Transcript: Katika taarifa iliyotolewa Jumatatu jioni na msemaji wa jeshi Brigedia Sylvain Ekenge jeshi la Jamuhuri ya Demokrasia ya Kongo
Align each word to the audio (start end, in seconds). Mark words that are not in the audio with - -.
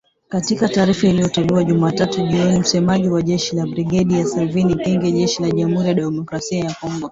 Katika 0.29 0.69
taarifa 0.69 1.07
iliyotolewa 1.07 1.63
Jumatatu 1.63 2.21
jioni 2.27 2.51
na 2.53 2.59
msemaji 2.59 3.09
wa 3.09 3.21
jeshi 3.21 3.55
Brigedia 3.55 4.25
Sylvain 4.25 4.69
Ekenge 4.71 5.11
jeshi 5.11 5.41
la 5.41 5.51
Jamuhuri 5.51 5.87
ya 5.87 5.93
Demokrasia 5.93 6.59
ya 6.65 6.73
Kongo 6.73 7.09